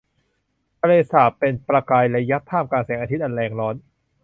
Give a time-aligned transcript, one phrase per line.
[0.79, 3.75] ทะเลสาบเป็นประกายระยับท่ามกลางแสงอาทิตย์อันแรงร้อน